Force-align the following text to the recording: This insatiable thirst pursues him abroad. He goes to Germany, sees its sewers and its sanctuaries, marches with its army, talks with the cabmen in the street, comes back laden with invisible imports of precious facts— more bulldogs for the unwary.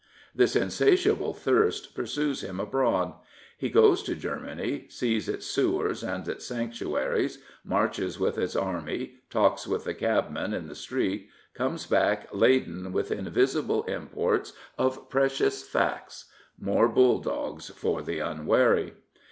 This 0.33 0.55
insatiable 0.55 1.31
thirst 1.35 1.93
pursues 1.93 2.43
him 2.43 2.59
abroad. 2.59 3.13
He 3.55 3.69
goes 3.69 4.01
to 4.01 4.15
Germany, 4.15 4.87
sees 4.89 5.29
its 5.29 5.45
sewers 5.45 6.01
and 6.03 6.27
its 6.27 6.43
sanctuaries, 6.43 7.37
marches 7.63 8.19
with 8.19 8.39
its 8.39 8.55
army, 8.55 9.17
talks 9.29 9.67
with 9.67 9.83
the 9.83 9.93
cabmen 9.93 10.55
in 10.55 10.65
the 10.67 10.73
street, 10.73 11.29
comes 11.53 11.85
back 11.85 12.27
laden 12.33 12.91
with 12.91 13.11
invisible 13.11 13.83
imports 13.83 14.53
of 14.75 15.07
precious 15.07 15.61
facts— 15.61 16.25
more 16.59 16.89
bulldogs 16.89 17.69
for 17.69 18.01
the 18.01 18.17
unwary. 18.17 18.95